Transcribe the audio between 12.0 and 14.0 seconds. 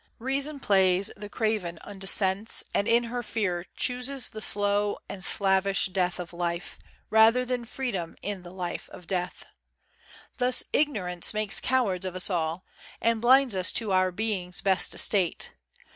of us all," And blinds us to